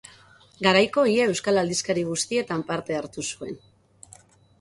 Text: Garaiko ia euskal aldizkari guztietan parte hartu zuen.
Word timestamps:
Garaiko 0.67 1.01
ia 1.15 1.27
euskal 1.33 1.61
aldizkari 1.63 2.05
guztietan 2.07 2.63
parte 2.71 2.97
hartu 3.01 3.27
zuen. 3.37 3.55